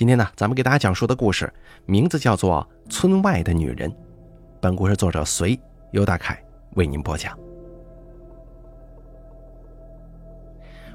[0.00, 1.52] 今天呢，咱们给大家讲述的故事
[1.84, 3.90] 名字叫做《村外的女人》。
[4.58, 7.38] 本故事作者隋尤大凯为您播讲。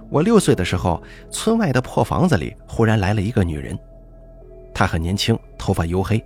[0.10, 3.78] 我六岁的时候，村外的破房子里忽然来了一个女人，
[4.74, 6.20] 她很年轻，头发黝黑，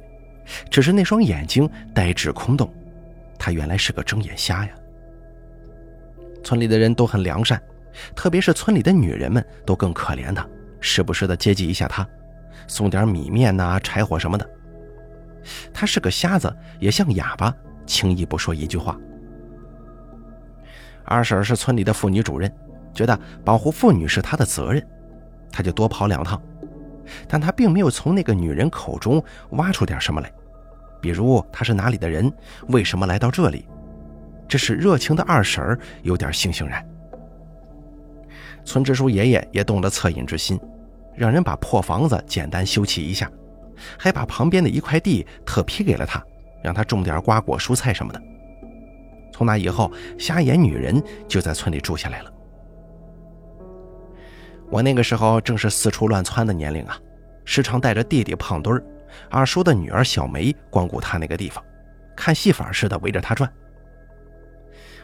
[0.72, 2.74] 只是那双眼睛呆滞空洞，
[3.38, 4.72] 她原来是个睁眼瞎呀。
[6.46, 7.62] 村里的人都很良善，
[8.16, 10.48] 特别是村里的女人们都更可怜她，
[10.80, 12.08] 时不时的接济一下她。
[12.68, 14.50] 送点米面呐、柴火什么的。
[15.74, 17.54] 他是个瞎子，也像哑巴，
[17.86, 18.98] 轻易不说一句话。
[21.06, 22.52] 二婶是村里的妇女主任，
[22.94, 24.86] 觉得保护妇女是她的责任，
[25.52, 26.40] 他就多跑两趟。
[27.28, 30.32] 但他并没有从那个女人口中挖出点什么来，
[31.02, 32.32] 比如她是哪里的人，
[32.68, 33.68] 为什么来到这里，
[34.48, 36.88] 这是热情的二婶有点悻悻然。
[38.64, 40.60] 村支书爷爷也动了恻隐之心。
[41.20, 43.30] 让人把破房子简单修葺一下，
[43.98, 46.24] 还把旁边的一块地特批给了他，
[46.64, 48.22] 让他种点瓜果蔬菜什么的。
[49.30, 52.32] 从那以后，瞎眼女人就在村里住下来了。
[54.70, 56.98] 我那个时候正是四处乱窜的年龄啊，
[57.44, 58.84] 时常带着弟弟胖墩儿、
[59.30, 61.62] 二叔的女儿小梅光顾他那个地方，
[62.16, 63.52] 看戏法似的围着他转。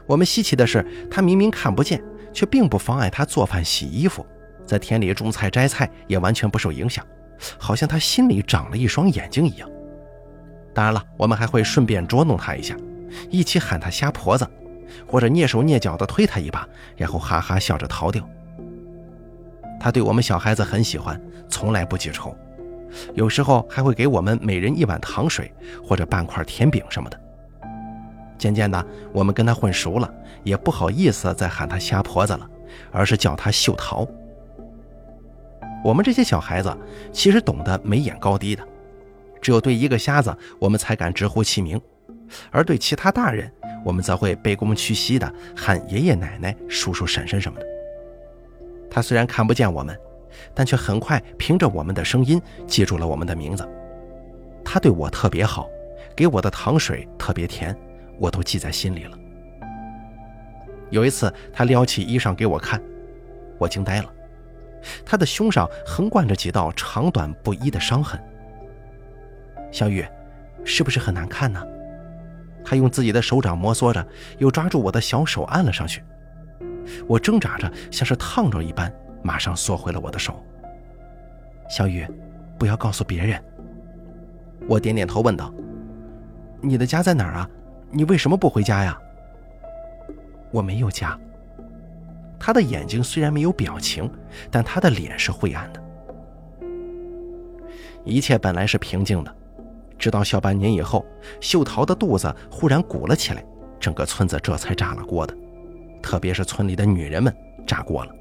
[0.06, 4.26] 我们稀奇的是，他明明看不见，却并不妨碍他做饭、洗衣服。
[4.66, 7.06] 在田里种菜摘菜也完全不受影响，
[7.58, 9.70] 好像他心里长了一双眼睛一样。
[10.74, 12.76] 当然了，我们还会顺便捉弄他一下，
[13.30, 14.46] 一起喊他瞎婆子，
[15.08, 18.28] 或者蹑手蹑脚地推他一把，然后哈哈笑着逃掉。
[19.80, 22.36] 他对我们小孩子很喜欢，从来不记仇，
[23.14, 27.22] 有时候还会给我们每人一碗糖水或者半块甜饼什么的。
[28.38, 32.50] 渐渐的，我们跟他混熟了，也不好意思再喊他瞎婆子了，
[32.92, 34.06] 而是叫他秀桃。
[35.86, 36.78] 我们这些小孩子
[37.12, 38.68] 其实懂得眉眼高低的，
[39.40, 41.78] 只有对一个瞎子，我们才敢直呼其名；
[42.50, 43.52] 而对其他大人，
[43.86, 47.66] 我们则会卑躬屈膝的喊爷爷奶奶、叔叔婶婶什么的。
[48.90, 49.96] 他虽然看不见我们，
[50.56, 53.64] 但却很快凭着我们的声音记住了我们的名字。
[54.64, 55.70] 他对我特别好，
[56.16, 57.78] 给我的糖水特别甜，
[58.18, 59.16] 我都记在心里了。
[60.90, 62.82] 有一次，他撩起衣裳给我看，
[63.60, 64.12] 我惊呆了。
[65.06, 68.20] 他的胸上横贯着几道长短不一的伤痕。
[69.72, 70.06] 小雨，
[70.64, 71.66] 是不是很难看呢？
[72.64, 74.06] 他用自己的手掌摩挲着，
[74.38, 76.04] 又抓住我的小手按了上去。
[77.08, 80.44] 我挣扎着，像是烫着一般，马上缩回了我的手。
[81.70, 82.08] 小雨，
[82.58, 83.44] 不要告诉别人。
[84.68, 85.54] 我点点头，问道
[86.62, 87.50] ：“你的家在哪儿啊？
[87.92, 88.98] 你为什么不回家呀？”
[90.52, 91.20] 我没有家。
[92.46, 94.08] 他的眼睛虽然没有表情，
[94.52, 95.82] 但他的脸是灰暗的。
[98.04, 99.36] 一切本来是平静的，
[99.98, 101.04] 直到小半年以后，
[101.42, 103.44] 秀桃的肚子忽然鼓了起来，
[103.80, 105.36] 整个村子这才炸了锅的，
[106.04, 107.36] 特别是村里的女人们
[107.66, 108.12] 炸锅了。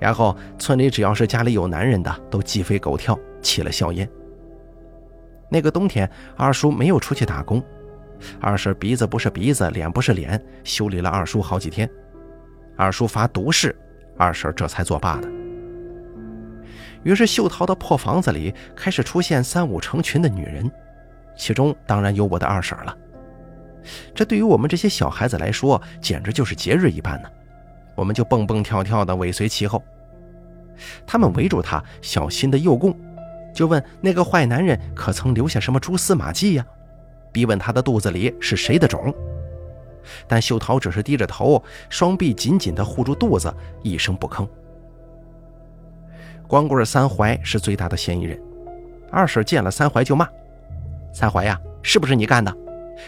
[0.00, 4.10] 然后村里只要是家里有男人的，都鸡飞狗跳，起了硝烟。
[5.48, 7.62] 那个冬天，二叔没有出去打工，
[8.40, 11.88] 二婶鼻子不是鼻子，脸不是脸，修理了二叔好几天。
[12.78, 13.76] 二叔发毒誓，
[14.16, 15.28] 二婶这才作罢的。
[17.02, 20.70] 于是秀桃的破房子里开始出现三五成群的女人，
[21.36, 22.96] 其中当然有我的二婶了。
[24.14, 27.28] 这对于我们这些小孩子来说，简直就是节日一般呢。
[27.96, 29.82] 我们就蹦蹦跳跳的尾随其后。
[31.04, 32.96] 他们围住他，小心的诱供，
[33.52, 36.64] 就问那个坏男人可曾留下什么蛛丝马迹呀？
[37.32, 39.12] 逼问他的肚子里是谁的种。
[40.26, 43.52] 但秀桃只是低着头，双臂紧紧地护住肚子，
[43.82, 44.48] 一声不吭。
[46.46, 48.40] 光棍三槐是最大的嫌疑人，
[49.10, 50.26] 二婶见了三槐就骂
[51.12, 52.54] ：“三槐呀，是不是你干的？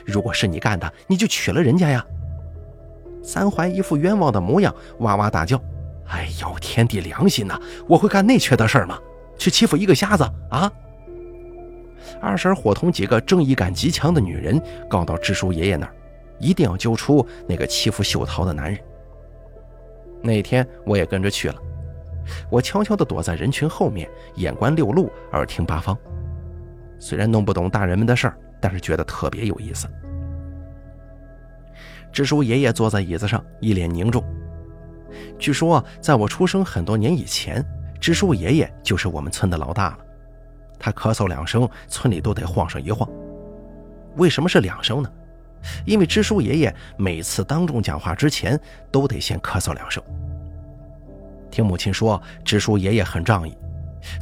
[0.04, 2.04] 如果是你干的，你就娶了人家呀！”
[3.24, 5.60] 三槐一副冤枉的模样，哇哇大叫
[6.08, 7.58] ：“哎呦，天地良心呐！
[7.88, 8.98] 我会干那缺德事儿吗？
[9.38, 10.70] 去欺负一个瞎子啊！”
[12.20, 15.94] 二婶伙同几个正义感极强的女人，告到支书爷爷那儿。
[16.40, 18.80] 一定要揪出那个欺负秀桃的男人。
[20.22, 21.56] 那天我也跟着去了，
[22.50, 25.96] 我悄悄地躲在人群后面，眼观六路，耳听八方。
[26.98, 29.86] 虽然弄不懂大人们的事儿，但是觉得特别有意思。
[32.12, 34.22] 支书爷爷坐在椅子上，一脸凝重。
[35.38, 37.64] 据说，在我出生很多年以前，
[38.00, 39.98] 支书爷爷就是我们村的老大了。
[40.78, 43.08] 他咳嗽两声，村里都得晃上一晃。
[44.16, 45.10] 为什么是两声呢？
[45.84, 48.58] 因为支书爷爷每次当众讲话之前，
[48.90, 50.02] 都得先咳嗽两声。
[51.50, 53.56] 听母亲说，支书爷爷很仗义，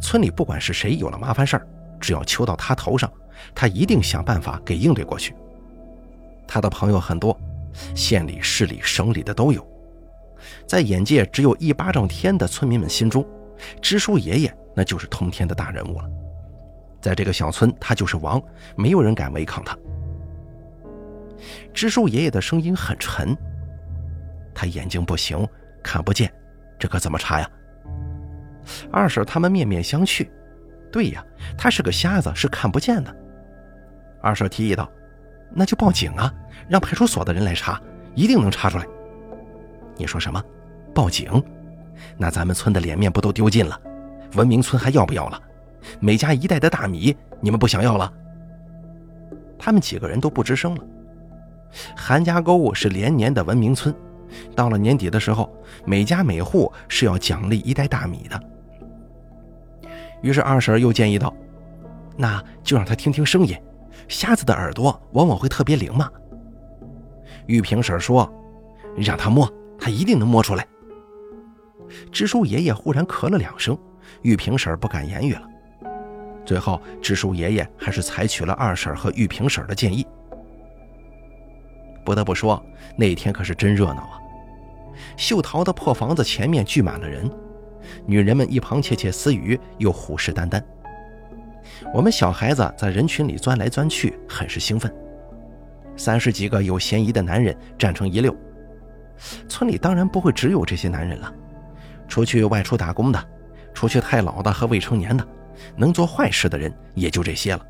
[0.00, 1.66] 村里不管是谁有了麻烦事儿，
[2.00, 3.10] 只要求到他头上，
[3.54, 5.34] 他一定想办法给应对过去。
[6.46, 7.38] 他的朋友很多，
[7.94, 9.66] 县里、市里、省里的都有。
[10.66, 13.26] 在眼界只有一巴掌天的村民们心中，
[13.82, 16.08] 支书爷爷那就是通天的大人物了。
[17.00, 18.42] 在这个小村，他就是王，
[18.76, 19.76] 没有人敢违抗他。
[21.72, 23.36] 支书爷爷的声音很沉，
[24.54, 25.46] 他眼睛不行，
[25.82, 26.32] 看不见，
[26.78, 27.50] 这可怎么查呀？
[28.92, 30.28] 二婶他们面面相觑，
[30.92, 31.24] 对呀，
[31.56, 33.14] 他是个瞎子，是看不见的。
[34.20, 34.90] 二婶提议道
[35.54, 36.32] ：“那就报警啊，
[36.68, 37.80] 让派出所的人来查，
[38.14, 38.86] 一定能查出来。”
[39.96, 40.42] 你说什么？
[40.94, 41.42] 报警？
[42.16, 43.80] 那咱们村的脸面不都丢尽了？
[44.34, 45.40] 文明村还要不要了？
[46.00, 48.12] 每家一袋的大米，你们不想要了？
[49.58, 50.84] 他们几个人都不吱声了。
[51.96, 53.94] 韩家沟是连年的文明村，
[54.54, 55.52] 到了年底的时候，
[55.84, 58.42] 每家每户是要奖励一袋大米的。
[60.22, 61.34] 于是二婶又建议道
[62.16, 63.56] ：“那就让他听听声音，
[64.08, 66.10] 瞎子的耳朵往往会特别灵嘛。”
[67.46, 68.30] 玉萍婶说
[68.96, 69.50] ：“让他摸。”
[69.80, 70.66] 他一定能摸出来。
[72.10, 73.78] 支书爷爷忽然咳了两声，
[74.22, 75.42] 玉萍婶不敢言语了。
[76.44, 80.04] 最后，支书爷爷还是采取了二婶和玉萍婶的建议。
[82.08, 82.64] 不得不说，
[82.96, 84.18] 那天可是真热闹啊！
[85.18, 87.30] 秀桃的破房子前面聚满了人，
[88.06, 90.58] 女人们一旁窃窃私语，又虎视眈眈。
[91.92, 94.90] 我们小孩子在人群里钻来钻去，很是兴奋。
[95.98, 98.34] 三十几个有嫌疑的男人站成一溜。
[99.46, 101.30] 村里当然不会只有这些男人了，
[102.08, 103.22] 出去外出打工的，
[103.74, 105.22] 出去太老的和未成年的，
[105.76, 107.60] 能做坏事的人也就这些了。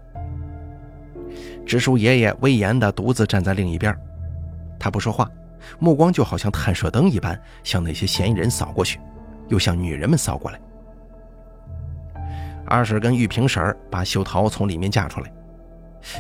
[1.67, 3.93] 支书爷爷威严地独自站在另一边，
[4.79, 5.31] 他不说话，
[5.79, 9.01] 目光就好像探射灯一般，向那些嫌疑人扫过去，
[9.49, 10.61] 又向女人们扫过来。
[12.67, 15.33] 二婶跟玉萍婶把秀桃从里面架出来，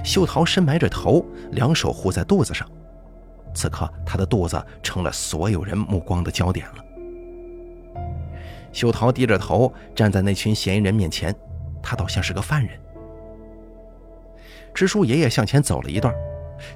[0.02, 2.68] 秀桃深埋着头，两手护在肚子上。
[3.54, 6.84] 此刻，她的肚子成了所有人目光的焦点了。
[8.72, 11.34] 秀桃低着头站在那群嫌疑人面前，
[11.82, 12.78] 他倒像是个犯人。
[14.74, 16.14] 支书爷爷向前走了一段，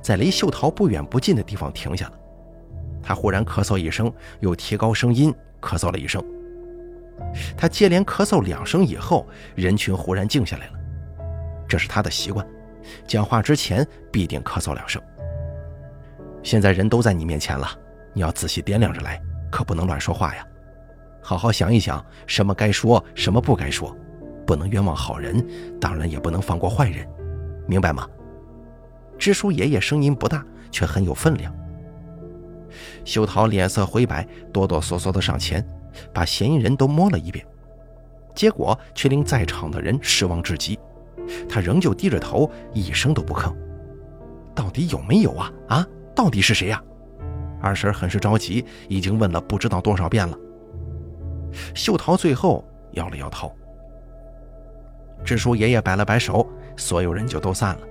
[0.00, 2.12] 在离秀桃不远不近的地方停下了。
[3.02, 6.22] 他忽然咳嗽一声，又提高声音咳嗽了一声。
[7.56, 10.72] 他接连咳嗽两声以后，人群忽然静下来了。
[11.68, 12.46] 这是他的习惯，
[13.06, 15.00] 讲话之前必定咳嗽两声。
[16.42, 17.68] 现在人都在你面前了，
[18.12, 19.20] 你要仔细掂量着来，
[19.50, 20.46] 可不能乱说话呀！
[21.20, 23.96] 好好想一想，什么该说，什么不该说，
[24.44, 25.46] 不能冤枉好人，
[25.80, 27.06] 当然也不能放过坏人，
[27.66, 28.08] 明白吗？
[29.22, 31.54] 支书爷爷声音不大，却很有分量。
[33.04, 35.64] 秀桃脸色灰白，哆哆嗦嗦的上前，
[36.12, 37.46] 把嫌疑人都摸了一遍，
[38.34, 40.76] 结果却令在场的人失望至极。
[41.48, 43.54] 他仍旧低着头，一声都不吭。
[44.56, 45.52] 到底有没有啊？
[45.68, 45.86] 啊？
[46.16, 46.82] 到底是谁呀？
[47.60, 50.36] 二婶很是着急，已经问了不知道多少遍了。
[51.76, 53.54] 秀桃最后摇了摇头。
[55.24, 56.44] 支书爷爷摆了摆手，
[56.76, 57.82] 所有人就都散了。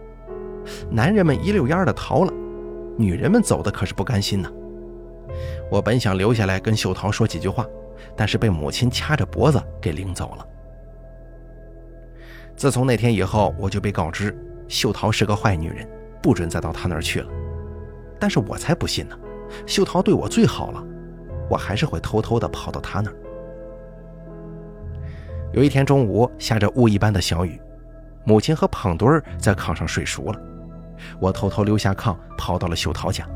[0.90, 2.34] 男人们一溜烟的逃了，
[2.98, 4.52] 女人们走的可是不甘心呢。
[5.70, 7.66] 我本想留下来跟秀桃说几句话，
[8.16, 10.46] 但是被母亲掐着脖子给领走了。
[12.56, 15.88] 自从那天以后，我就被告知秀桃是个坏女人，
[16.22, 17.28] 不准再到她那儿去了。
[18.20, 19.18] 但是我才不信呢，
[19.66, 20.84] 秀桃对我最好了，
[21.50, 23.16] 我还是会偷偷的跑到她那儿。
[25.54, 27.60] 有一天中午下着雾一般的小雨，
[28.26, 30.40] 母亲和胖墩儿在炕上睡熟了，
[31.20, 33.28] 我偷偷溜下炕跑到了秀桃家。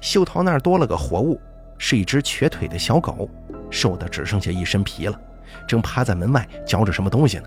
[0.00, 1.40] 秀桃那儿多了个活物，
[1.78, 3.28] 是一只瘸腿的小狗，
[3.70, 5.20] 瘦的只剩下一身皮了，
[5.66, 7.44] 正趴在门外嚼着什么东西呢，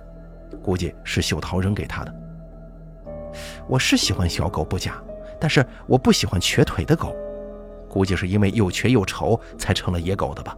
[0.62, 2.14] 估计是秀桃扔给他的。
[3.68, 5.02] 我是喜欢小狗不假。
[5.42, 7.16] 但是我不喜欢瘸腿的狗，
[7.88, 10.54] 估计是因为又瘸又丑才成了野狗的吧。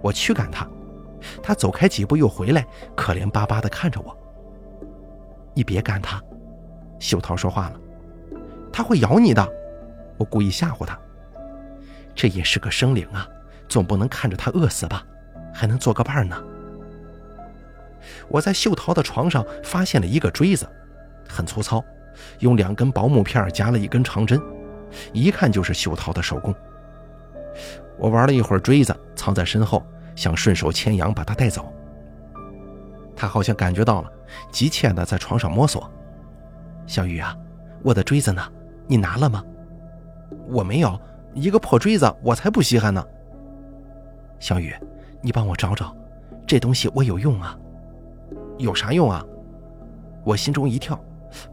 [0.00, 0.66] 我驱赶它，
[1.42, 4.16] 它走开几步又回来，可怜巴巴地看着我。
[5.52, 6.18] 你别赶它，
[6.98, 7.80] 秀桃说话了，
[8.72, 9.46] 它会咬你的。
[10.16, 10.98] 我故意吓唬它。
[12.14, 13.28] 这也是个生灵啊，
[13.68, 15.04] 总不能看着它饿死吧？
[15.54, 16.36] 还能做个伴呢。
[18.28, 20.68] 我在秀桃的床上发现了一个锥子，
[21.28, 21.84] 很粗糙。
[22.40, 24.40] 用两根薄木片夹了一根长针，
[25.12, 26.52] 一看就是秀桃的手工。
[27.96, 29.86] 我玩了一会儿锥子，藏在身后，
[30.16, 31.72] 想顺手牵羊把它带走。
[33.14, 34.10] 他好像感觉到了，
[34.50, 35.88] 急切地在床上摸索。
[36.88, 37.36] 小雨啊，
[37.84, 38.42] 我的锥子呢？
[38.86, 39.44] 你拿了吗？
[40.48, 40.98] 我没有，
[41.34, 43.06] 一个破锥子，我才不稀罕呢。
[44.40, 44.74] 小雨，
[45.20, 45.94] 你帮我找找，
[46.46, 47.56] 这东西我有用啊。
[48.56, 49.22] 有啥用啊？
[50.24, 50.98] 我心中一跳，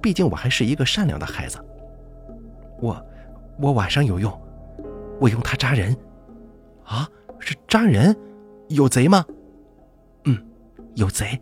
[0.01, 1.59] 毕竟我还是一个善良的孩子。
[2.79, 3.05] 我，
[3.59, 4.31] 我晚上有用，
[5.19, 5.95] 我用它扎人。
[6.85, 7.07] 啊，
[7.39, 8.15] 是扎人？
[8.69, 9.25] 有贼吗？
[10.23, 10.41] 嗯，
[10.95, 11.37] 有贼。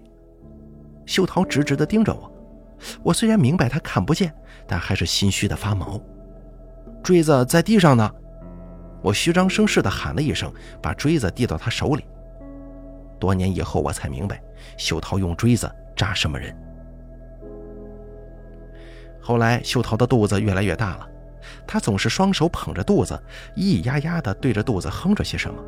[1.05, 2.32] 秀桃直直的盯着我，
[3.01, 4.33] 我虽然明白他看不见，
[4.67, 6.01] 但还是心虚的发毛。
[7.03, 8.09] 锥子在地上呢，
[9.01, 12.05] 我虚张声势的喊了一声，把锥子递到他手里。
[13.19, 14.41] 多年以后，我才明白，
[14.77, 16.55] 秀桃用锥子扎什么人。
[19.21, 21.07] 后来，秀桃的肚子越来越大了，
[21.65, 23.17] 她总是双手捧着肚子，
[23.55, 25.63] 咿咿呀呀的对着肚子哼着些什么。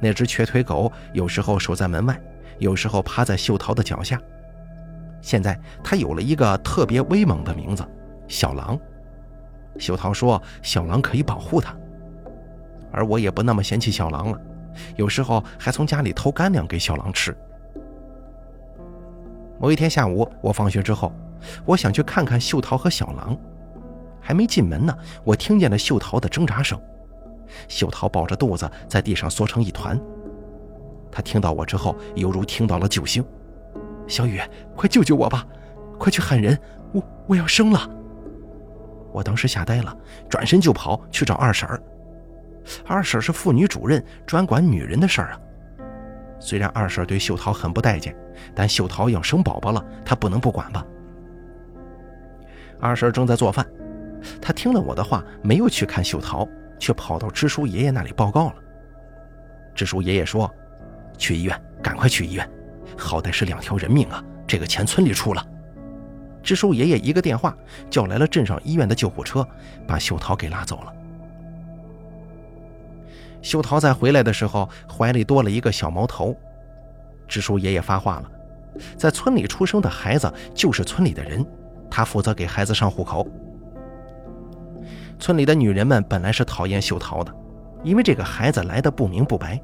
[0.00, 2.20] 那只瘸腿狗有时候守在门外，
[2.58, 4.20] 有时候趴在秀桃的脚下。
[5.22, 7.82] 现在，它有了一个特别威猛的名字——
[8.28, 8.78] 小狼。
[9.78, 11.74] 秀桃说：“小狼可以保护它。”
[12.92, 14.38] 而我也不那么嫌弃小狼了。
[14.96, 17.34] 有时候还从家里偷干粮给小狼吃。
[19.58, 21.12] 某一天下午，我放学之后，
[21.64, 23.38] 我想去看看秀桃和小狼。
[24.20, 26.78] 还没进门呢，我听见了秀桃的挣扎声。
[27.68, 29.98] 秀桃抱着肚子在地上缩成一团。
[31.10, 33.24] 他听到我之后，犹如听到了救星
[34.12, 34.38] ：“小雨，
[34.76, 35.42] 快救救我吧！
[35.98, 36.58] 快去喊人，
[36.92, 37.80] 我我要生了！”
[39.10, 39.96] 我当时吓呆了，
[40.28, 41.82] 转身就跑去找二婶儿。
[42.86, 45.40] 二婶是妇女主任，专管女人的事儿啊。
[46.38, 48.14] 虽然二婶对秀桃很不待见，
[48.54, 50.84] 但秀桃要生宝宝了，她不能不管吧。
[52.78, 53.66] 二婶正在做饭，
[54.42, 56.46] 她听了我的话，没有去看秀桃，
[56.78, 58.56] 却跑到支书爷爷那里报告了。
[59.74, 60.52] 支书爷爷说
[61.16, 62.46] ：“去医院，赶快去医院，
[62.96, 65.46] 好歹是两条人命啊，这个钱村里出了。”
[66.42, 67.56] 支书爷爷一个电话
[67.88, 69.46] 叫来了镇上医院的救护车，
[69.86, 70.92] 把秀桃给拉走了。
[73.40, 76.36] 秀桃在回来的时候，怀里多了一个小毛头。
[77.28, 78.30] 支书爷爷发话了，
[78.96, 81.46] 在村里出生的孩子就是村里的人，
[81.90, 83.26] 他负责给孩子上户口。
[85.18, 87.32] 村里的女人们本来是讨厌秀桃的，
[87.84, 89.60] 因为这个孩子来的不明不白，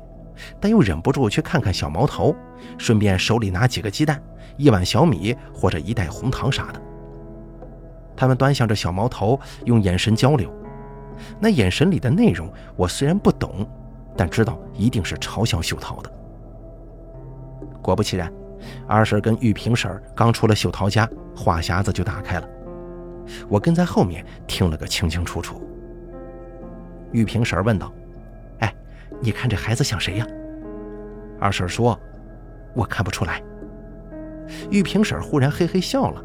[0.61, 2.35] 但又忍不住去看看小毛头，
[2.79, 4.23] 顺便手里拿几个鸡蛋、
[4.57, 6.81] 一碗小米或者一袋红糖啥的。
[8.17, 10.53] 他们端详着小毛头，用眼神交流。
[11.41, 13.67] 那眼神里的内容，我虽然不懂，
[14.17, 16.11] 但知道一定是嘲笑秀桃的。
[17.83, 18.33] 果不其然，
[18.87, 22.49] 二婶跟玉萍婶刚出了秀桃家，话匣子就打开了。
[23.49, 25.61] 我跟在后面听了个清清楚楚。
[27.13, 27.93] 玉萍婶问道：“，
[29.21, 30.27] 你看这孩子像谁呀？”
[31.41, 31.99] 二婶说
[32.75, 33.43] ：“我看不出来。”
[34.71, 36.25] 玉萍婶忽然嘿嘿笑了：“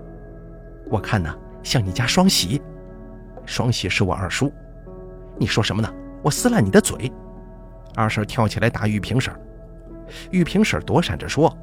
[0.90, 2.62] 我看呢，像你家双喜。
[3.46, 4.52] 双喜是我二叔。”
[5.38, 5.94] 你说什么呢？
[6.22, 7.12] 我撕烂你的嘴！
[7.96, 9.34] 二婶跳起来打玉萍婶，
[10.32, 11.56] 玉萍婶躲闪着说：“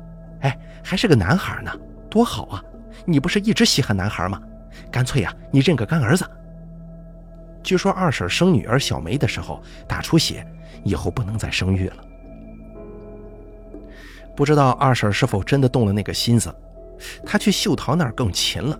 [0.42, 1.72] 哎，还是个男孩呢，
[2.10, 2.62] 多好啊！
[3.06, 4.40] 你不是一直稀罕男孩吗？
[4.90, 6.28] 干脆呀，你认个干儿子。”
[7.62, 10.46] 据说二婶生女儿小梅的时候大出血，
[10.84, 12.04] 以后不能再生育了。
[14.36, 16.54] 不知道二婶是否真的动了那个心思，
[17.26, 18.78] 她去秀桃那儿更勤了，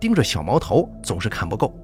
[0.00, 1.74] 盯着小毛头总是看不够。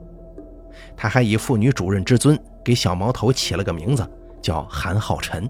[0.96, 4.08] 她还以妇女主任之尊给小毛头起了个名字，
[4.40, 5.48] 叫韩浩辰。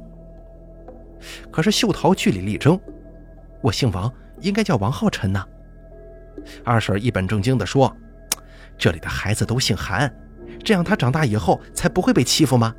[1.51, 2.79] 可是秀桃据理力争
[3.63, 5.47] ：“我姓王，应该叫王浩辰呐。”
[6.65, 7.95] 二婶一本正经地说
[8.77, 10.13] ：“这里的孩子都姓韩，
[10.65, 12.75] 这样他长大以后才不会被欺负吗？”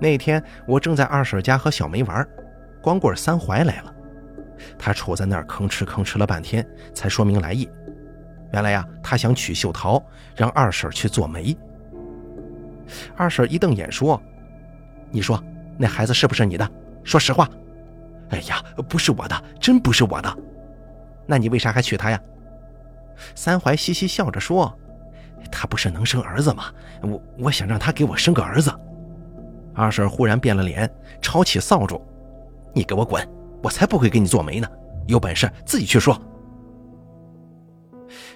[0.00, 2.26] 那天我正在二婶家和小梅玩，
[2.82, 3.94] 光棍三怀来了，
[4.78, 7.68] 他杵在那儿吭哧吭哧了半天，才说明来意。
[8.52, 10.02] 原来呀，他想娶秀桃，
[10.36, 11.56] 让二婶去做媒。
[13.16, 14.20] 二婶一瞪眼说
[15.10, 15.42] ：“你说
[15.78, 16.70] 那孩子是不是你的？
[17.02, 17.48] 说实话。
[18.30, 20.38] ”“哎呀，不是我的，真不是我的。
[21.26, 22.20] ”“那你为啥还娶她呀？”
[23.34, 24.76] 三怀嘻嘻笑着说
[25.50, 26.64] ：“他不是能生儿子吗？
[27.00, 28.72] 我我想让他给我生个儿子。”
[29.74, 30.88] 二婶忽然变了脸，
[31.20, 32.00] 抄起扫帚
[32.72, 33.26] ：“你给我滚！
[33.62, 34.68] 我才不会给你做媒呢！
[35.06, 36.20] 有本事自己去说。”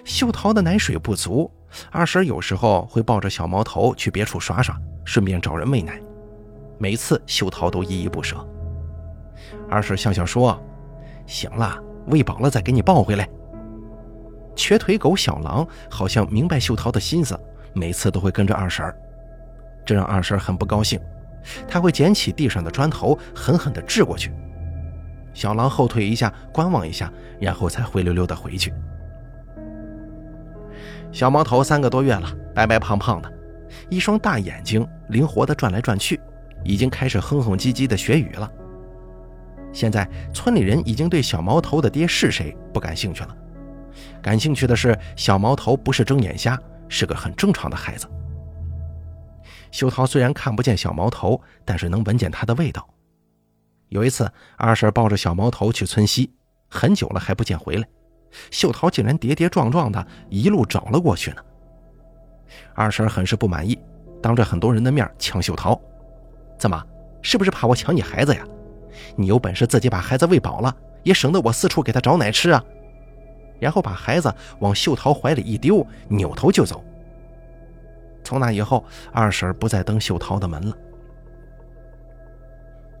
[0.03, 1.49] 秀桃的奶水不足，
[1.91, 6.01] 二婶有时候会抱着小毛头去别处耍耍，顺便找人喂奶。
[6.77, 8.45] 每次秀桃都依依不舍。
[9.69, 10.59] 二婶笑笑说
[11.25, 11.77] ：“行了，
[12.07, 13.27] 喂饱了再给你抱回来。”
[14.55, 17.39] 瘸腿狗小狼好像明白秀桃的心思，
[17.73, 18.93] 每次都会跟着二婶
[19.85, 20.99] 这让二婶很不高兴。
[21.67, 24.31] 他会捡起地上的砖头，狠狠地掷过去。
[25.33, 28.73] 小狼后退一下，观望一下，然后才灰溜溜地回去。
[31.11, 33.31] 小毛头三个多月了，白白胖胖的，
[33.89, 36.19] 一双大眼睛灵活地转来转去，
[36.63, 38.51] 已经开始哼哼唧唧地学语了。
[39.71, 43.35] 现在村里人已经对小毛头的爹是谁不感兴趣了，
[44.21, 48.07] 感兴趣的是小毛头不是睁眼瞎，是个很正常的孩子。
[49.71, 52.87] 秀桃虽然看不见小毛头，但是能闻见他的味道。
[53.89, 56.31] 有一次，二婶抱着小毛头去村西，
[56.69, 57.87] 很久了还不见回来，
[58.51, 61.37] 秀桃竟然跌跌撞撞的一路找了过去呢。
[62.73, 63.79] 二婶很是不满意，
[64.21, 65.79] 当着很多人的面抢秀桃
[66.57, 66.83] ：“怎么，
[67.21, 68.45] 是不是怕我抢你孩子呀？
[69.15, 72.63] 你有本事自己把孩子喂饱了，也省得我四处给他找奶吃啊！”
[73.59, 76.83] 然后把孩子往秀桃怀里一丢，扭头就走。
[78.29, 80.77] 从那以后，二婶不再登秀桃的门了。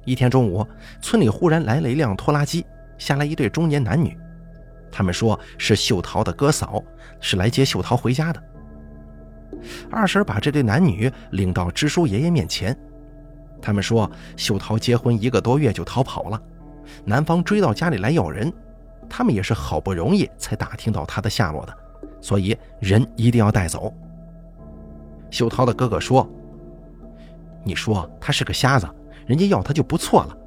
[0.03, 0.65] 一天中午，
[1.03, 2.65] 村里忽然来了一辆拖拉机，
[2.97, 4.17] 下来一对中年男女，
[4.91, 6.83] 他们说是秀桃的哥嫂，
[7.19, 8.41] 是来接秀桃回家的。
[9.91, 12.75] 二婶把这对男女领到支书爷爷面前，
[13.61, 16.41] 他们说秀桃结婚一个多月就逃跑了，
[17.05, 18.51] 男方追到家里来要人，
[19.07, 21.77] 他们也是好不容易才打听到他的下落的，
[22.19, 23.93] 所以人一定要带走。
[25.29, 26.27] 秀桃的哥哥说
[27.63, 28.87] ：“你说他是个瞎子，
[29.25, 30.37] 人家要他就不错了，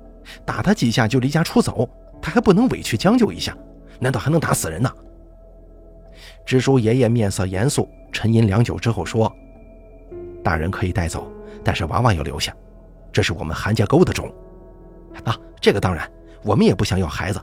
[0.45, 1.89] 打他几下就离家出走，
[2.21, 3.57] 他还不能委屈将就一下？
[4.01, 4.91] 难道还能打死人呢？”
[6.45, 9.33] 支书爷爷面色严肃，沉吟良久之后说
[10.43, 11.31] ：“大人可以带走，
[11.63, 12.55] 但是娃娃要留下，
[13.13, 14.33] 这是我们韩家沟的种。
[15.25, 16.11] 啊，这个当然，
[16.43, 17.41] 我们也不想要孩子。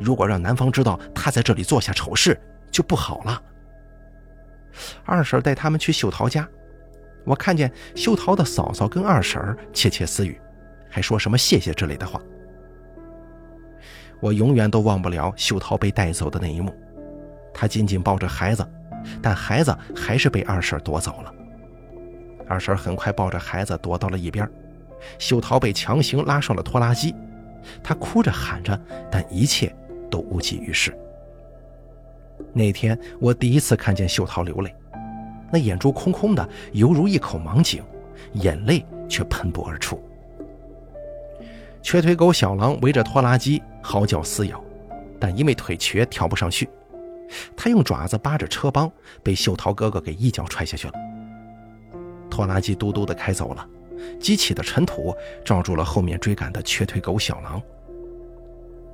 [0.00, 2.38] 如果让男方知道他在这里做下丑事，
[2.72, 3.40] 就不好了。”
[5.04, 6.48] 二婶带他们去秀桃家。
[7.24, 10.40] 我看见秀桃的嫂嫂跟二婶窃窃私语，
[10.88, 12.20] 还说什么谢谢之类的话。
[14.20, 16.74] 我永远都忘不了秀桃被带走的那一幕，
[17.52, 18.66] 她紧紧抱着孩子，
[19.20, 21.34] 但孩子还是被二婶夺走了。
[22.48, 24.48] 二婶很快抱着孩子躲到了一边，
[25.18, 27.14] 秀桃被强行拉上了拖拉机，
[27.82, 28.80] 她哭着喊着，
[29.10, 29.74] 但一切
[30.08, 30.96] 都无济于事。
[32.52, 34.74] 那天我第一次看见秀桃流泪。
[35.50, 37.82] 那眼珠空空的，犹如一口盲井，
[38.32, 40.02] 眼泪却喷薄而出。
[41.82, 44.60] 瘸腿狗小狼围着拖拉机嚎叫撕咬，
[45.20, 46.68] 但因为腿瘸跳不上去。
[47.56, 48.90] 它用爪子扒着车帮，
[49.22, 50.94] 被秀桃哥哥给一脚踹下去了。
[52.28, 53.64] 拖拉机嘟嘟的开走了，
[54.18, 57.62] 激起的尘土罩住了后面追赶的瘸腿狗小狼。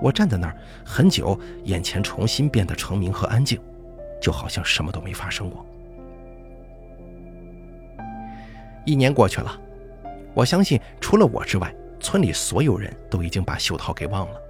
[0.03, 3.61] 我站在那儿很久，眼前重新变得澄明和安静，
[4.21, 5.65] 就好像什么都没发生过。
[8.85, 9.57] 一年过去了，
[10.35, 14.41] 我相信除了我之外，村里所有人都已经把秀桃给忘了。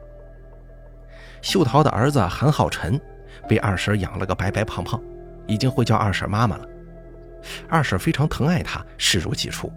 [1.42, 2.98] 秀桃的儿子韩浩辰
[3.46, 4.98] 被二婶养了个白白胖胖，
[5.46, 6.66] 已经会叫二婶妈妈了。
[7.68, 9.70] 二婶非常疼爱他，视如己出。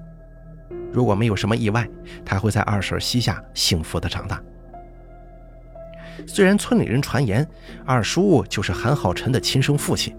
[0.93, 1.85] 如果没有什么意外，
[2.23, 4.41] 他会在二婶膝下幸福的长大。
[6.27, 7.47] 虽然村里人传言
[7.85, 10.15] 二叔就是韩浩辰的亲生父亲，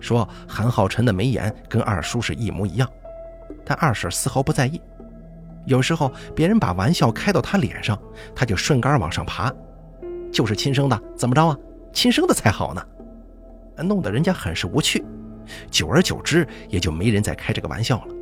[0.00, 2.88] 说韩浩辰的眉眼跟二叔是一模一样。
[3.64, 4.80] 但二婶丝毫不在意，
[5.64, 7.98] 有时候别人把玩笑开到他脸上，
[8.34, 9.52] 他就顺杆往上爬。
[10.32, 11.56] 就是亲生的，怎么着啊？
[11.92, 12.86] 亲生的才好呢，
[13.82, 15.04] 弄得人家很是无趣。
[15.70, 18.14] 久而久之，也就没人再开这个玩笑了。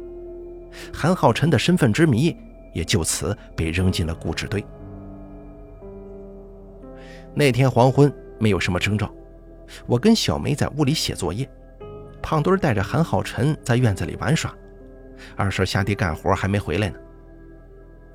[0.92, 2.36] 韩浩辰的身份之谜
[2.72, 4.64] 也就此被扔进了故纸堆。
[7.34, 9.12] 那天黄昏，没有什么征兆，
[9.86, 11.48] 我跟小梅在屋里写作业，
[12.22, 14.54] 胖墩带着韩浩辰在院子里玩耍。
[15.36, 16.98] 二婶下地干活还没回来呢，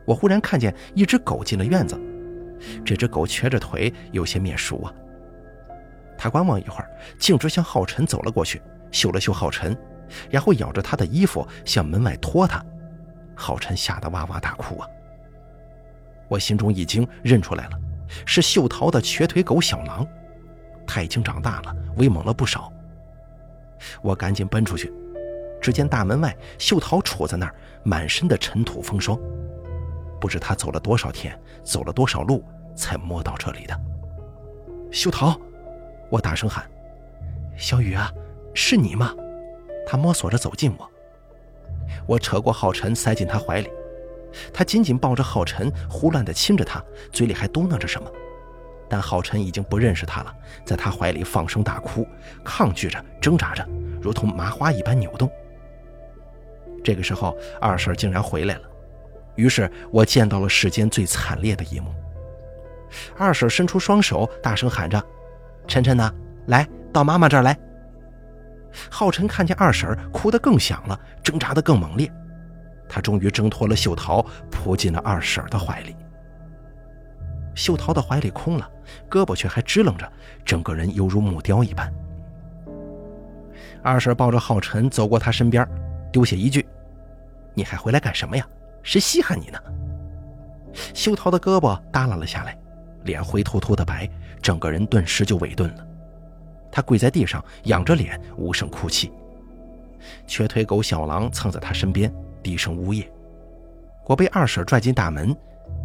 [0.06, 2.00] 我忽然看见一只狗进了院子，
[2.86, 4.94] 这只狗瘸着腿，有些面熟啊。
[6.18, 9.76] 他观望一会儿，径直向浩辰走了过去，嗅了嗅浩辰，
[10.30, 12.64] 然后咬着他的衣服向门外拖他。
[13.36, 14.88] 浩辰吓得哇哇大哭啊！
[16.28, 17.80] 我心中一惊，认出来了，
[18.26, 20.06] 是秀桃的瘸腿狗小狼，
[20.88, 22.72] 他已经长大了，威猛了不少。
[24.02, 24.92] 我赶紧奔出去。
[25.62, 29.20] 只见大门外，秀桃杵在那儿，满身的尘土风霜，
[30.20, 32.44] 不知他走了多少天，走了多少路，
[32.76, 33.78] 才摸到这里的。
[34.90, 35.38] 秀桃，
[36.10, 36.66] 我大声喊
[37.58, 38.10] ：“小雨啊，
[38.54, 39.14] 是你吗？”
[39.86, 40.90] 他摸索着走近我，
[42.08, 43.70] 我扯过浩辰，塞进他怀里，
[44.54, 48.10] 他紧紧抱着浩辰，胡乱地亲着他，嘴里还嘟囔着什么，
[48.90, 50.34] 但浩辰已经不认识他了，
[50.66, 52.08] 在他怀里放声大哭，
[52.44, 53.68] 抗拒着，挣扎着，
[54.02, 55.30] 如同麻花一般扭动。
[56.84, 58.62] 这个时候，二婶竟然回来了，
[59.36, 61.94] 于是我见到了世间最惨烈的一幕。
[63.18, 65.04] 二婶伸出双手，大声喊着
[65.68, 66.12] ：“晨晨呢？
[66.48, 67.56] 来到妈妈这儿来。”
[68.90, 72.12] 浩辰看见二婶，哭得更响了，挣扎得更猛烈。
[72.90, 75.96] 他终于挣脱了秀桃，扑进了二婶的怀里。
[77.56, 78.70] 秀桃的怀里空了，
[79.10, 80.12] 胳膊却还支棱着，
[80.44, 81.94] 整个人犹如木雕一般。
[83.84, 85.68] 二婶抱着浩辰走过他身边，
[86.12, 86.68] 丢下一句
[87.54, 88.46] ：“你还回来干什么呀？
[88.82, 89.60] 谁稀罕你呢？”
[90.94, 92.58] 秀桃的胳膊耷拉了下来，
[93.04, 94.10] 脸灰秃秃的白，
[94.42, 95.86] 整个人顿时就萎顿了。
[96.72, 99.12] 他跪在地上，仰着脸，无声哭泣。
[100.28, 102.14] 瘸腿狗小狼蹭在他身边，
[102.50, 103.08] 低声呜咽。
[104.06, 105.36] 我被二婶拽进大门，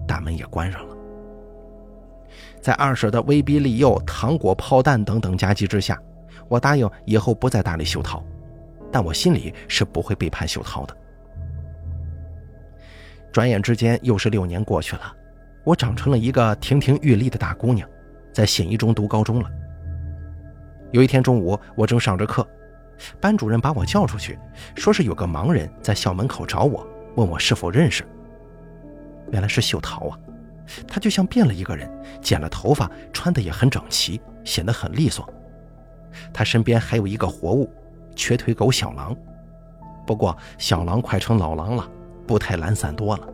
[0.09, 0.96] 大门也关上了。
[2.59, 6.00] 在二婶的威逼利诱、糖果、炮弹等等夹击之下，
[6.48, 8.24] 我答应以后不再搭理秀桃，
[8.90, 10.96] 但我心里是不会背叛秀桃的。
[13.31, 15.14] 转眼之间又是六年过去了，
[15.64, 17.87] 我长成了一个亭亭玉立的大姑娘，
[18.33, 19.50] 在县一中读高中了。
[20.92, 22.48] 有一天中午，我正上着课，
[23.20, 24.38] 班主任把我叫出去，
[24.74, 28.04] 说是有个盲人在校门口找我，问我是否认识。
[29.30, 30.18] 原来是秀桃啊，
[30.87, 35.28] 她就像变了一个人，剪了头发，穿的也很整齐，显得很利索。
[36.33, 37.70] 她身边还有一个活物，
[38.14, 39.16] 瘸腿狗小狼，
[40.07, 41.88] 不过小狼快成老狼了。
[42.26, 43.28] 步态懒散多了。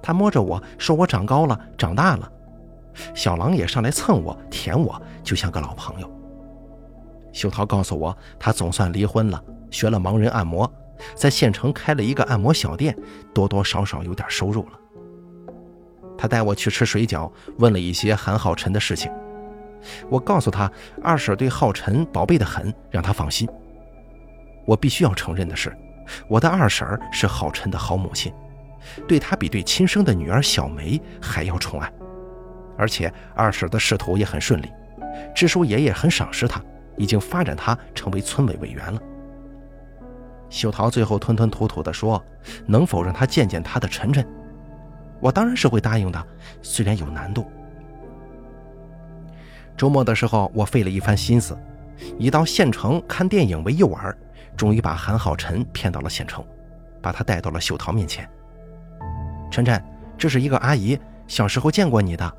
[0.00, 2.32] 他摸着我说：“我长高了，长大了。”
[3.14, 6.10] 小狼也上来蹭我，舔我，就像个老朋友。
[7.34, 10.72] 秀桃告诉我，她总算离婚了，学了盲人按摩，
[11.14, 12.96] 在县城开了一个按摩小店，
[13.34, 14.80] 多多少少有点收入了。
[16.16, 19.10] 他带我去吃水饺，问了一些韩浩辰的事情。
[20.08, 20.70] 我告诉他，
[21.02, 23.48] 二婶对浩辰宝贝的很，让他放心。
[24.64, 25.76] 我必须要承认的是。
[26.28, 28.32] 我的二婶是浩辰的好母亲，
[29.08, 31.92] 对他比对亲生的女儿小梅还要宠爱，
[32.78, 34.70] 而且二婶的仕途也很顺利，
[35.34, 36.62] 支书爷爷很赏识她，
[36.96, 39.00] 已经发展他成为村委委员了。
[40.50, 42.22] 秀桃最后吞吞吐吐地说
[42.66, 44.26] ：“能否让他见见他的晨晨？”
[45.20, 46.26] 我当然是会答应的，
[46.62, 47.46] 虽然有难度。
[49.76, 51.58] 周末的时候，我费了一番心思，
[52.18, 54.14] 以到县城看电影为诱饵。
[54.56, 56.44] 终于把韩浩辰骗到了县城，
[57.02, 58.28] 把他带到了秀桃面前。
[59.50, 59.82] 晨晨，
[60.16, 62.36] 这是一个阿姨，小时候见过你的。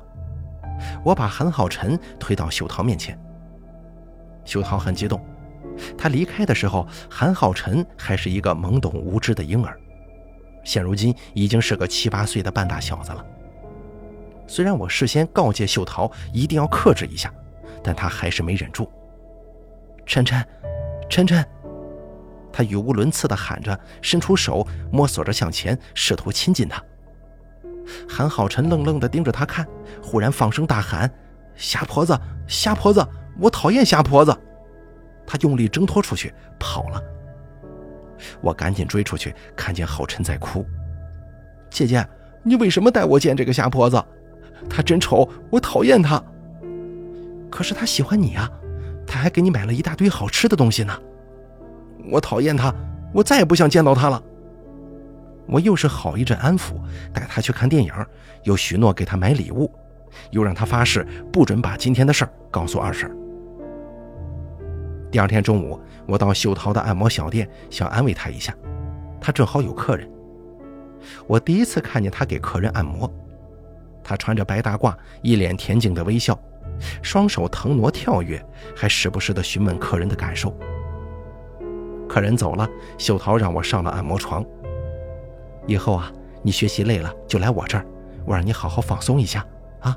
[1.04, 3.18] 我把韩浩辰推到秀桃面前。
[4.46, 5.20] 秀桃很激动，
[5.98, 9.78] 他离开的时候，韩浩辰还是一个懵懂无知的婴儿，
[10.64, 13.22] 现如今已经是个七八岁的半大小子了。
[14.46, 17.30] 虽然我事先告诫秀桃一定要克制一下，
[17.82, 18.90] 但他还是没忍住。
[20.06, 20.42] 晨晨，
[21.10, 21.44] 晨晨。
[22.52, 26.82] 他语无伦次地喊着，伸出手摸索着向前，试图亲近他。
[28.08, 29.66] 韩浩辰愣愣地盯着他看，
[30.02, 31.12] 忽然放声大喊
[31.54, 33.06] ：“瞎婆子，瞎婆子，
[33.38, 34.36] 我讨厌瞎婆子！”
[35.26, 37.02] 他用力挣脱出去，跑了。
[38.40, 40.64] 我赶紧追出去，看见郝晨在哭
[41.68, 42.06] ：“姐姐，
[42.42, 44.02] 你为什么带我见这个瞎婆子？
[44.70, 46.22] 她真丑，我讨厌她。
[47.50, 48.50] 可是她喜欢你啊，
[49.06, 50.96] 她还给你买了一大堆好吃的东西呢。”
[52.10, 52.72] 我讨厌她，
[53.12, 54.22] 我再也不想见到她了。
[55.48, 56.74] 我又是好一阵安抚，
[57.12, 57.92] 带他去看电影，
[58.44, 59.70] 又许诺给他买礼物，
[60.30, 63.08] 又让他发誓不准把今天的事儿告诉二婶。
[65.16, 68.54] 第二天中午，我到秀桃的按摩小店，想安慰她一下，
[69.18, 70.06] 她正好有客人。
[71.26, 73.10] 我第一次看见她给客人按摩，
[74.04, 76.38] 她穿着白大褂，一脸恬静的微笑，
[77.00, 78.44] 双手腾挪跳跃，
[78.76, 80.54] 还时不时的询问客人的感受。
[82.06, 84.44] 客人走了，秀桃让我上了按摩床。
[85.66, 87.86] 以后啊，你学习累了就来我这儿，
[88.26, 89.42] 我让你好好放松一下
[89.80, 89.96] 啊。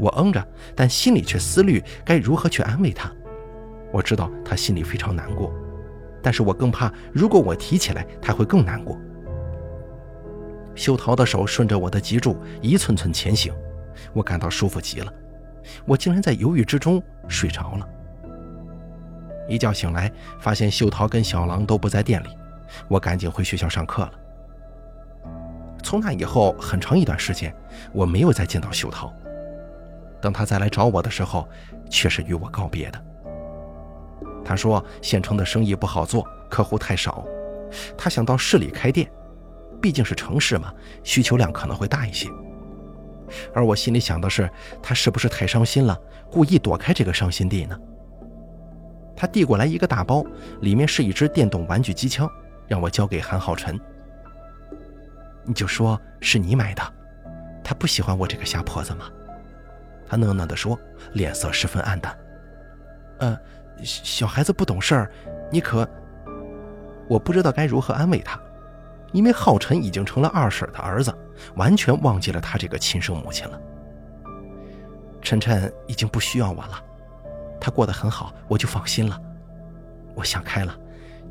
[0.00, 3.08] 我嗯着，但心里却思虑该如何去安慰她。
[3.92, 5.52] 我知道他心里非常难过，
[6.22, 8.98] 但是我更怕如果我提起来，他会更难过。
[10.74, 13.52] 秀桃的手顺着我的脊柱一寸寸前行，
[14.12, 15.12] 我感到舒服极了。
[15.84, 17.88] 我竟然在犹豫之中睡着了。
[19.48, 22.28] 一觉醒来，发现秀桃跟小狼都不在店里，
[22.86, 24.12] 我赶紧回学校上课了。
[25.82, 27.54] 从那以后，很长一段时间，
[27.92, 29.12] 我没有再见到秀桃。
[30.20, 31.48] 等他再来找我的时候，
[31.88, 33.04] 却是与我告别的。
[34.48, 37.22] 他说县城的生意不好做，客户太少，
[37.98, 39.06] 他想到市里开店，
[39.78, 40.72] 毕竟是城市嘛，
[41.04, 42.30] 需求量可能会大一些。
[43.52, 44.48] 而我心里想的是，
[44.82, 45.94] 他是不是太伤心了，
[46.30, 47.78] 故意躲开这个伤心地呢？
[49.14, 50.24] 他递过来一个大包，
[50.62, 52.26] 里面是一支电动玩具机枪，
[52.66, 53.78] 让我交给韩浩辰。
[55.44, 56.82] 你就说是你买的，
[57.62, 59.10] 他不喜欢我这个瞎婆子吗？
[60.08, 60.78] 他讷讷地说，
[61.12, 62.16] 脸色十分暗淡。
[63.18, 63.36] 呃，
[63.84, 65.10] 小孩子不懂事儿，
[65.50, 65.88] 你可……
[67.08, 68.38] 我不知道该如何安慰他。
[69.12, 71.10] 因为浩辰已经成了二婶的儿子，
[71.56, 73.58] 完全忘记了他这个亲生母亲了。
[75.22, 76.78] 晨晨已经不需要我了，
[77.58, 79.18] 他过得很好，我就放心了。
[80.14, 80.76] 我想开了，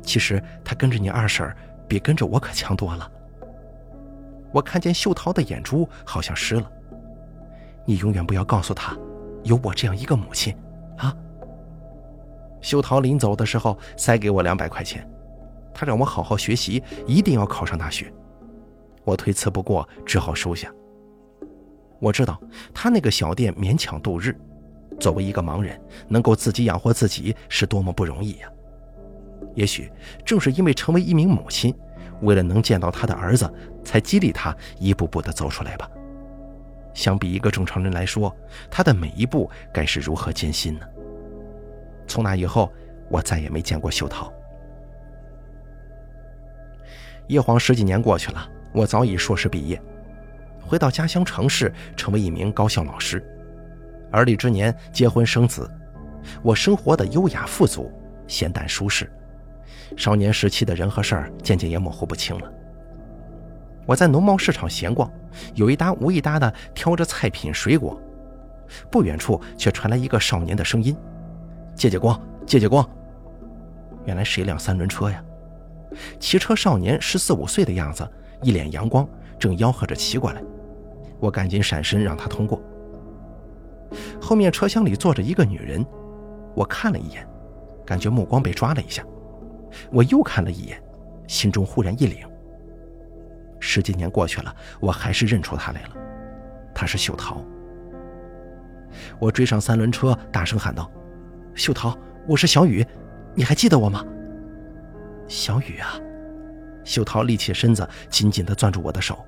[0.02, 1.54] 其实他跟着你二婶，
[1.86, 3.08] 比跟着我可强多了。
[4.50, 6.68] 我看见秀桃的眼珠好像湿了。
[7.84, 8.96] 你永远不要告诉他，
[9.44, 10.56] 有我这样一个母亲，
[10.96, 11.14] 啊。
[12.60, 15.08] 秀桃临走的时候塞给我两百块钱，
[15.72, 18.12] 他让我好好学习，一定要考上大学。
[19.04, 20.72] 我推辞不过，只好收下。
[22.00, 22.40] 我知道
[22.72, 24.36] 他那个小店勉强度日，
[25.00, 28.48] 作为一个盲人，能够自己养活自己是多么不容易呀！
[29.54, 29.90] 也许
[30.24, 31.74] 正是因为成为一名母亲，
[32.22, 33.50] 为了能见到他的儿子，
[33.82, 35.88] 才激励他一步步的走出来吧。
[36.94, 38.34] 相比一个正常人来说，
[38.70, 40.86] 他的每一步该是如何艰辛呢？
[42.08, 42.72] 从那以后，
[43.08, 44.32] 我再也没见过秀桃。
[47.28, 49.80] 一晃十几年过去了，我早已硕士毕业。
[50.60, 53.22] 回到家乡城市，成为一名高校老师，
[54.10, 55.70] 而立之年结婚生子，
[56.42, 57.92] 我生活的优雅富足，
[58.26, 59.10] 闲淡舒适，
[59.96, 62.52] 少年时期的人和事儿渐渐也模糊不清了。
[63.86, 65.10] 我在农贸市场闲逛，
[65.54, 67.98] 有一搭无一搭的挑着菜品水果，
[68.90, 70.94] 不远处却传来一个少年的声音
[71.78, 72.86] ：“借借光，借借光。”
[74.04, 75.24] 原来是一辆三轮车呀！
[76.18, 78.06] 骑车少年十四五岁的样子，
[78.42, 80.42] 一脸阳光，正吆喝着骑过来。
[81.20, 82.60] 我赶紧闪身让他通过。
[84.20, 85.84] 后面车厢里坐着一个女人，
[86.54, 87.26] 我看了一眼，
[87.86, 89.04] 感觉目光被抓了一下。
[89.90, 90.82] 我又看了一眼，
[91.26, 92.26] 心中忽然一凛。
[93.60, 95.90] 十几年过去了，我还是认出她来了，
[96.74, 97.42] 她是秀桃。
[99.18, 100.90] 我追上三轮车，大声喊道
[101.58, 102.86] ：“秀桃，我是小雨，
[103.34, 104.04] 你还记得我吗？”
[105.26, 105.98] 小雨啊，
[106.84, 109.18] 秀桃立起身子，紧紧地攥住我的手。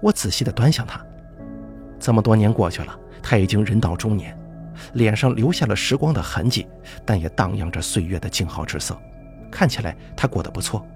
[0.00, 1.04] 我仔细地端详他，
[1.98, 4.38] 这么多年过去了，他已经人到中年，
[4.92, 6.68] 脸上留下了时光的痕迹，
[7.04, 8.96] 但也荡漾着岁月的静好之色，
[9.50, 10.86] 看起来他过得不错。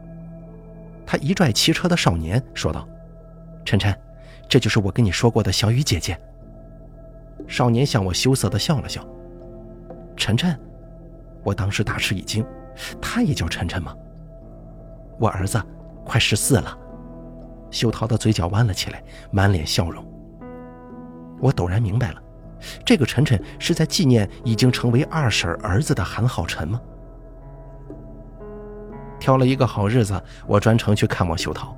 [1.04, 2.88] 他一拽骑车的少年，说道
[3.66, 3.92] ：“晨晨，
[4.48, 6.16] 这就是我跟你说过的小雨姐姐。”
[7.48, 9.04] 少年向我羞涩地笑了笑。
[10.16, 10.58] 晨晨，
[11.44, 12.44] 我当时大吃一惊，
[13.00, 13.94] 他也叫晨晨吗？
[15.18, 15.62] 我儿子
[16.04, 16.76] 快十四了。
[17.70, 20.04] 秀桃的嘴角弯了起来，满脸笑容。
[21.40, 22.22] 我陡然明白了，
[22.84, 26.80] 这个晨晨是在纪念已经成为二婶儿子的韩浩晨吗？
[29.18, 31.76] 挑了一个好日子，我专程去看望秀桃。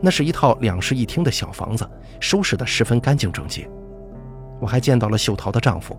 [0.00, 3.68] 那是一套两室一厅的小房子，收拾得十分干净整洁。
[4.60, 5.96] 我还见到了秀桃的丈夫，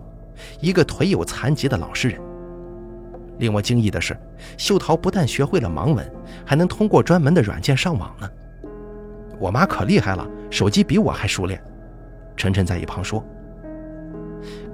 [0.60, 2.20] 一个腿有残疾的老实人。
[3.38, 4.14] 令我惊异的是，
[4.58, 6.12] 秀桃不但学会了盲文，
[6.44, 8.28] 还能通过专门的软件上网呢。
[9.38, 11.62] 我妈可厉害了，手机比我还熟练。
[12.36, 13.24] 晨晨在一旁说：“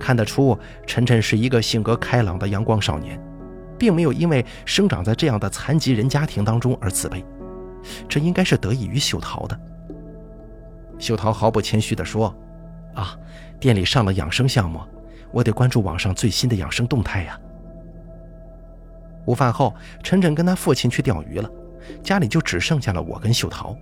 [0.00, 3.20] 看得出，晨晨是一个性格开朗的阳光少年，
[3.79, 7.24] 并没有因为生长在这样的残疾人家庭当中而自卑，
[8.09, 9.61] 这应该是得益于秀桃的。”
[10.98, 12.35] 秀桃毫不谦虚地说
[12.94, 13.16] ：“啊，
[13.61, 14.81] 店里上了养生项目，
[15.33, 17.39] 我得关注网上最新的养生动态呀。”
[19.27, 21.51] 午饭后，晨晨跟他父亲去钓鱼了，
[22.03, 23.77] 家里就只剩下了我跟秀桃。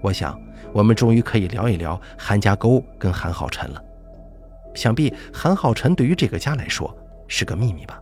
[0.00, 0.40] 我想，
[0.72, 3.84] 我们终于可以聊一聊韩家沟跟韩浩辰了。
[4.74, 8.00] 想必韩浩辰对于这个家来说是个秘密吧？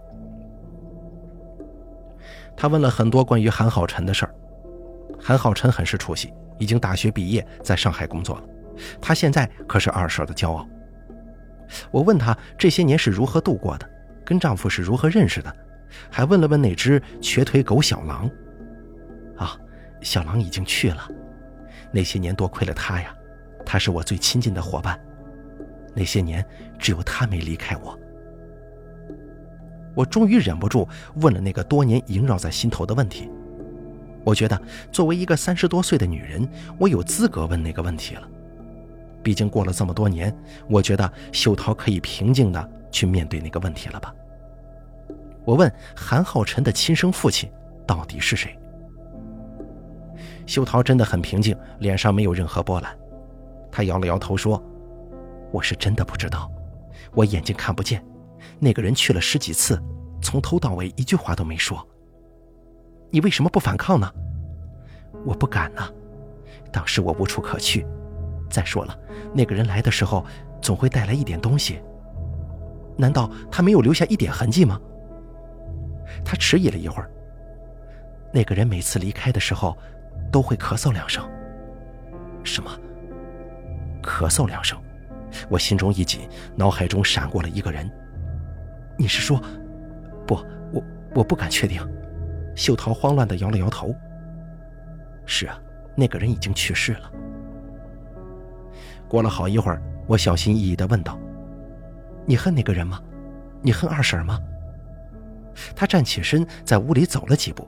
[2.56, 4.34] 他问了很多关于韩浩辰的事儿。
[5.18, 8.44] 韩浩辰很是出息，已经大学毕业，在上海工作了。
[9.00, 10.64] 他现在可是二婶的骄傲。
[11.90, 13.88] 我问她这些年是如何度过的，
[14.24, 15.54] 跟丈夫是如何认识的，
[16.10, 18.30] 还问了问那只瘸腿狗小狼。
[19.36, 19.58] 啊，
[20.00, 21.08] 小狼已经去了。
[21.92, 23.14] 那些年多亏了他呀，
[23.64, 24.98] 他是我最亲近的伙伴。
[25.94, 26.44] 那些年
[26.78, 27.98] 只有他没离开我。
[29.94, 33.30] 我终于忍不住问了那个多年萦绕在心头的问题。
[34.24, 34.60] 我觉得
[34.92, 36.46] 作为一个三十多岁的女人，
[36.78, 38.28] 我有资格问那个问题了。
[39.26, 40.32] 毕竟过了这么多年，
[40.70, 44.14] 我觉得秀桃可以平静的去面对那个问题了吧。
[45.44, 47.50] 我问韩浩辰的亲生父亲
[47.84, 48.56] 到底是谁？
[50.46, 52.96] 秀桃真的很平静，脸上没有任何波澜。
[53.68, 54.62] 她摇了摇头说
[55.50, 56.48] ：“我是真的不知道，
[57.12, 58.00] 我眼睛看不见。
[58.60, 59.76] 那个人去了十几次，
[60.22, 61.84] 从头到尾一句话都没说。
[63.10, 64.08] 你为什么不反抗呢？
[65.24, 65.82] 我不敢呢。
[66.70, 67.84] 当时我无处可去。
[68.48, 68.98] 再说了，
[69.34, 70.24] 那个人来的时候
[70.60, 71.80] 总会带来一点东西。
[72.96, 74.80] 难道他没有留下一点痕迹吗？”
[76.24, 77.10] 他迟疑了一会儿。
[78.32, 79.76] 那个人每次离开的时候，
[80.30, 81.28] 都会咳嗽两声。
[82.44, 82.70] 什么？
[84.02, 84.78] 咳嗽两声？
[85.48, 87.90] 我心中一紧，脑海中闪过了一个人。
[88.96, 89.40] 你是说？
[90.26, 90.34] 不，
[90.72, 90.82] 我
[91.14, 91.80] 我不敢确定。
[92.54, 93.94] 秀桃慌乱地摇了摇头。
[95.26, 95.58] 是啊，
[95.96, 97.10] 那个人已经去世了。
[99.08, 101.18] 过了好一会儿，我小心翼翼地问道
[102.26, 103.00] ：“你恨那个人吗？
[103.62, 104.38] 你恨二婶吗？”
[105.74, 107.66] 他站起身，在屋里走了几步。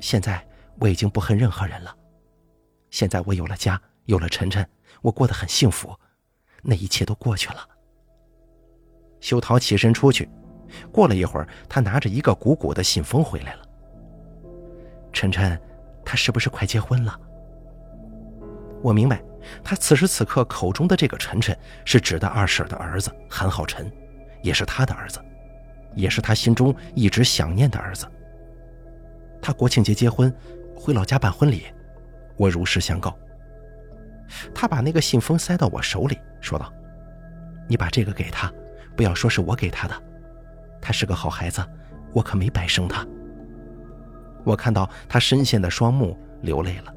[0.00, 0.44] 现在
[0.78, 1.94] 我已经不恨任何人了。
[2.90, 4.66] 现在我有了家，有了晨晨，
[5.02, 5.94] 我过得很幸福，
[6.62, 7.66] 那一切都过去了。
[9.20, 10.28] 修桃起身出去，
[10.92, 13.62] 过了一会儿，他拿着一个鼓鼓的信封回来了。
[15.12, 15.58] 晨晨，
[16.04, 17.18] 他是不是快结婚了？
[18.82, 19.22] 我明白，
[19.62, 23.90] 他此时此刻口中的这个晨晨，是指的二婶的儿子韩浩晨，
[24.42, 25.20] 也是他的儿子，
[25.94, 28.06] 也是他心中一直想念的儿子。
[29.40, 30.34] 他国庆节结婚，
[30.74, 31.64] 回老家办婚礼，
[32.36, 33.16] 我如实相告。
[34.54, 36.72] 他把那个信封塞到我手里，说道
[37.68, 38.52] ：“你把这个给他，
[38.96, 39.94] 不要说是我给他的。
[40.80, 41.64] 他是个好孩子，
[42.12, 43.06] 我可没白生他。”
[44.44, 46.94] 我看到他深陷的双目，流泪了。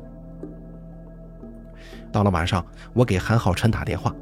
[2.12, 4.14] 到了晚上，我给韩浩辰打电话，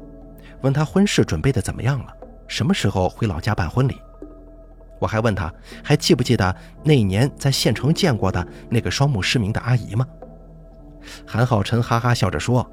[0.62, 2.12] 问他婚事准备的怎么样了，
[2.46, 4.00] 什么时候回老家办婚礼。
[4.98, 10.06] 我还问他还记不记得那一年在县城见过的那个双目失明的阿姨吗？
[11.26, 12.68] 韩浩辰哈哈笑着说：“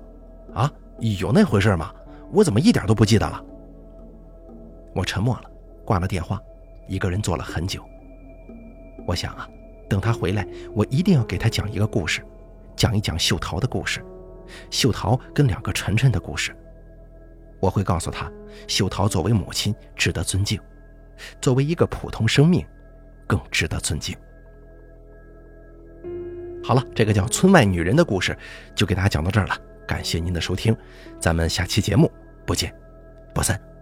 [0.54, 0.72] 啊，
[1.20, 1.94] 有那回事吗？
[2.32, 3.42] 我怎么一点都不记得了？”
[4.96, 5.44] 我沉默了，
[5.86, 6.42] 挂了电话，
[6.88, 7.84] 一个人坐了很久。
[9.06, 9.48] 我想啊，
[9.88, 12.26] 等他回来，我一定要给他讲一个故事，
[12.76, 14.04] 讲一讲秀桃的故事，
[14.70, 16.56] 秀桃跟两个晨晨的故事。
[17.60, 18.32] 我会告诉他，
[18.68, 20.60] 秀桃作为母亲值得尊敬。
[21.42, 22.66] 作为一个普通生命，
[23.26, 24.16] 更值得尊敬。
[26.64, 28.38] 好了，这个叫《村外女人》的故事
[28.76, 29.58] 就给大家讲到这儿了。
[29.88, 30.76] 感谢您的收听，
[31.20, 32.12] 咱们下期节目
[32.46, 32.74] 不见
[33.34, 33.75] 不散。